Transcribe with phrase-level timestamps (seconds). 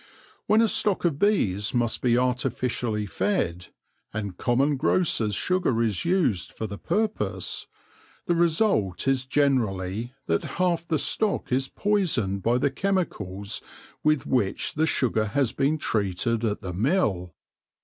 [0.47, 3.67] When a stock of bees must be artificially fed,
[4.11, 7.67] and common grocers' sugar is used for the purpose,
[8.25, 13.61] the result is generally that half the stock is poisoned by the chemicals
[14.03, 17.35] with which the sugar has been treated at the mill.